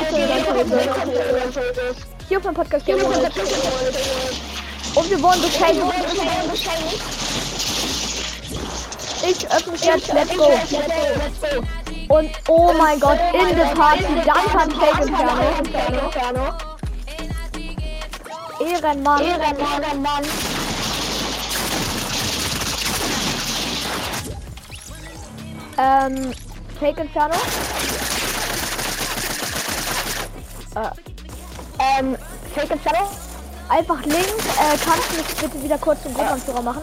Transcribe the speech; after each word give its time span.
dann 0.00 1.54
Hier 2.28 2.38
auf 2.38 2.44
meinem 2.44 2.54
Podcast 2.54 2.86
Game 2.86 3.00
World. 3.00 3.32
Und 4.94 5.10
wir 5.10 5.22
wurden 5.22 5.42
beschenkt. 5.42 5.82
Ich 9.28 9.50
öffne 9.50 9.76
jetzt. 9.76 10.12
Let's 10.12 10.36
go. 10.36 10.52
Und 12.08 12.30
oh 12.48 12.72
mein 12.78 13.00
Gott, 13.00 13.18
in 13.32 13.56
der 13.56 13.64
Party. 13.66 14.04
Danke 14.24 14.58
an 14.58 14.70
Fake 14.70 15.06
Inferno. 15.06 16.54
Ehrenmann. 18.60 19.22
Ehrenmann. 19.22 20.24
Ähm, 25.78 26.32
Fake 26.78 26.98
Inferno. 26.98 27.34
Äh, 30.76 30.90
ähm, 31.98 32.16
Fake 32.54 32.70
Inferno. 32.70 33.08
Einfach 33.68 34.04
Link, 34.04 34.16
äh, 34.16 34.76
kannst 34.84 35.10
du 35.10 35.16
mich 35.16 35.26
bitte 35.40 35.62
wieder 35.62 35.78
kurz 35.78 36.02
zum 36.02 36.12
Grundanführer 36.12 36.62
machen? 36.62 36.82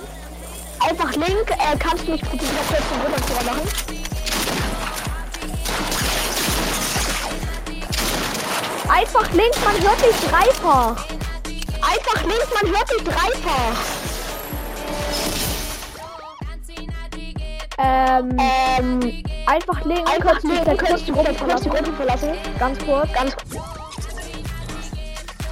Einfach 0.79 1.11
Link, 1.13 1.51
äh, 1.51 1.77
kannst 1.77 2.07
du 2.07 2.11
mich 2.11 2.21
bitte 2.21 2.43
wieder 2.43 2.63
kurz 2.67 2.81
zum 2.89 2.99
Grundanführer 3.01 3.43
machen? 3.43 3.61
Einfach 8.89 9.31
Link, 9.31 9.53
man 9.63 9.75
hört 9.81 10.01
dich 10.01 10.29
dreifach. 10.29 11.05
Einfach 11.81 12.23
Link, 12.23 12.47
man 12.61 12.75
hört 12.75 12.91
dich 12.91 13.03
dreifach. 13.03 14.03
Ähm, 17.77 18.37
ähm, 18.39 19.23
einfach 19.45 19.85
Link, 19.85 20.07
einfach 20.09 20.39
kannst 20.41 20.43
du 20.43 20.47
mich 20.47 20.79
kurz 20.79 21.03
die 21.05 21.11
Gruppe 21.69 21.93
verlassen? 21.93 22.31
Ganz 22.59 22.79
kurz. 22.85 23.11
Ganz 23.13 23.35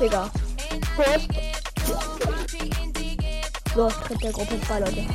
Digga. 0.01 0.31
Kurz. 0.95 1.27
So, 3.75 3.87
tritt 3.87 4.23
der 4.23 4.31
Gruppe 4.31 4.59
zwei 4.61 4.79
Leute. 4.79 5.05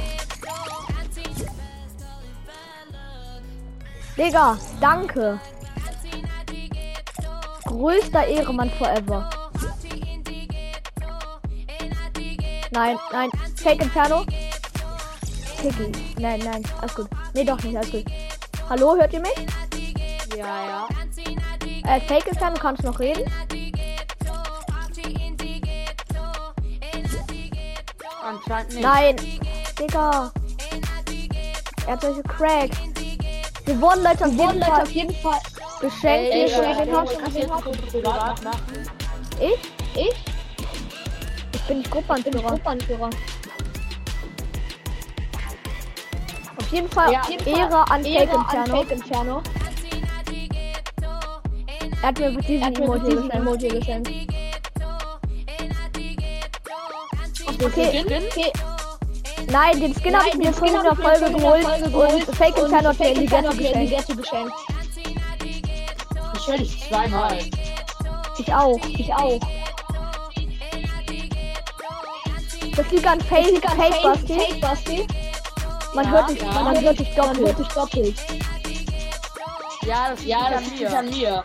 Digga, 4.16 4.56
danke. 4.80 5.40
Größter 7.64 8.26
Ehremann 8.28 8.70
forever. 8.78 9.28
Nein, 12.70 12.96
nein. 13.10 13.30
Fake 13.56 13.82
Inferno. 13.82 14.24
Piggy. 15.60 15.92
Nein, 16.18 16.40
nein. 16.44 16.62
Alles 16.80 16.94
gut. 16.94 17.08
Nee, 17.34 17.44
doch 17.44 17.60
nicht. 17.64 17.76
Alles 17.76 17.90
gut. 17.90 18.04
Hallo, 18.70 18.94
hört 18.94 19.12
ihr 19.12 19.20
mich? 19.20 19.46
Ja, 20.36 20.66
ja. 20.66 20.88
Äh, 21.88 22.00
Fake 22.02 22.28
Inferno, 22.28 22.56
kannst 22.60 22.84
du 22.84 22.86
noch 22.86 23.00
reden? 23.00 23.24
Anscheinend 28.26 28.72
nicht. 28.72 28.82
Nein. 28.82 29.16
Digga. 29.78 30.32
Er 31.86 31.92
hat 31.92 32.00
solche 32.00 32.22
Cracks. 32.24 32.76
Wir 33.64 33.80
wurden 33.80 34.02
Leute 34.02 34.24
auf, 34.26 34.32
jeden, 34.32 34.62
Fall 34.62 34.82
auf 34.82 34.90
jeden 34.90 35.14
Fall 35.14 35.38
geschenkt. 35.80 36.32
Ey, 36.32 36.48
hier 36.48 36.84
Digga, 36.84 37.04
jetzt 37.14 37.64
so 37.64 37.98
privat 37.98 38.42
machen. 38.42 38.90
Ich? 39.40 40.00
Ich? 40.00 40.14
Ich 41.52 41.62
bin 41.68 41.78
nicht 41.78 41.90
Gruppenanführer. 41.90 42.48
Gruppenanführer. 42.50 43.10
Auf 46.56 46.72
jeden 46.72 46.90
Fall 46.90 47.12
Ja, 47.12 47.22
Ehre 47.44 47.90
an 47.90 48.04
Ehre 48.04 48.26
Fake 48.26 48.54
an 48.54 48.66
Inferno. 48.66 48.76
Fake 48.76 48.90
Inferno. 48.90 49.42
Er 52.02 52.08
hat 52.08 52.18
mir 52.18 52.30
mit 52.30 52.48
diesem 52.48 53.30
Emoji 53.30 53.68
geschenkt. 53.68 54.10
Okay, 57.48 58.04
okay. 58.04 58.52
Nein, 59.50 59.80
den 59.80 59.94
Skin 59.94 60.16
habe 60.16 60.28
ich 60.28 60.34
mir 60.34 60.52
vorhin 60.52 60.76
in 60.76 60.82
der 60.82 60.96
Folge 60.96 61.30
geholt 61.32 61.66
und 61.94 62.36
Fake 62.36 62.56
Inferno 62.58 62.88
hat 62.88 62.98
mir 62.98 63.10
in 63.10 63.20
die 63.20 63.26
Ghetto 63.26 63.50
geschenkt. 63.52 64.16
geschenkt. 64.16 64.52
Ich 66.36 66.46
höre 66.48 66.58
dich 66.58 66.88
zweimal. 66.88 67.38
Ich 68.38 68.52
auch, 68.52 68.78
ich 68.86 69.12
auch. 69.14 69.40
Das 72.76 72.90
liegt 72.90 73.06
an 73.06 73.20
Fake, 73.22 73.62
Fake 73.70 74.02
Basti. 74.02 74.60
Basti. 74.60 75.06
Man 75.94 76.04
Ja, 76.04 76.10
hört 76.10 76.28
dich, 76.30 76.42
ja. 76.42 76.52
man 76.62 76.80
hört 76.82 76.98
dich 76.98 77.16
Man 77.16 77.26
hört 77.26 77.38
doppelt. 77.38 77.58
dich 77.58 77.68
doppelt. 77.68 78.16
Ja, 79.86 80.10
das, 80.10 80.24
ja, 80.24 80.50
das 80.50 80.66
liegt 80.70 80.92
an 80.92 81.08
mir. 81.08 81.44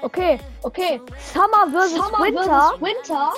Okay, 0.00 0.40
okay. 0.62 1.00
Summer 1.32 1.66
vs 1.70 1.94
Winter. 2.20 3.32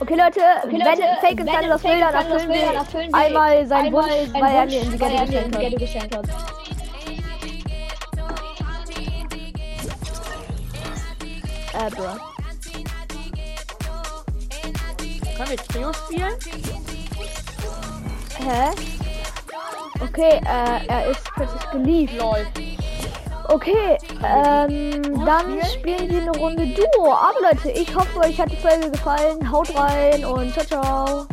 Okay, 0.00 0.16
Leute, 0.16 0.40
wenn 0.64 0.80
Leute, 0.80 1.02
Fake 1.20 1.38
wenn 1.38 1.68
das 1.68 1.80
Fake 1.82 1.94
will, 1.94 2.00
dann 2.00 2.12
Inferno 2.12 2.12
das 2.12 2.32
erfüllen 2.32 2.48
will, 2.48 2.56
wir 2.56 2.66
dann 2.66 2.74
erfüllen 2.74 3.12
wir 3.12 3.18
einmal 3.18 3.66
seinen 3.66 3.86
einmal 3.86 4.02
Wunsch, 4.04 4.12
weil 4.32 4.42
er 4.42 4.62
Wunsch, 4.62 4.74
mir 4.74 4.82
in 4.82 4.90
die 4.90 5.00
weil 5.00 5.10
Ghetto 5.10 5.22
er 5.22 5.26
mir 5.26 5.40
in 5.40 5.52
geschenkt 5.52 5.52
die 5.52 5.56
hat. 5.56 5.62
Ghetto 5.62 5.78
geschenkt 5.78 6.16
hat. 6.16 6.26
Äh, 11.74 11.90
bro. 11.90 12.04
Können 15.36 15.50
wir 15.50 15.56
Trio 15.56 15.92
spielen? 15.92 16.34
Hä? 18.38 18.70
Okay, 20.00 20.40
äh, 20.44 20.86
er 20.86 21.06
ist 21.10 21.24
plötzlich 21.34 21.70
geliebt. 21.70 22.12
Lol. 22.18 22.46
Okay, 23.48 23.98
ähm, 24.24 25.02
dann 25.24 25.62
spielen 25.64 26.08
wir 26.08 26.22
eine 26.22 26.36
Runde 26.38 26.66
Duo. 26.66 27.12
Aber 27.12 27.40
Leute, 27.42 27.70
ich 27.70 27.94
hoffe, 27.94 28.20
euch 28.20 28.40
hat 28.40 28.50
die 28.50 28.56
Folge 28.56 28.90
gefallen. 28.90 29.50
Haut 29.50 29.74
rein 29.76 30.24
und 30.24 30.52
ciao, 30.52 30.64
ciao. 30.64 31.26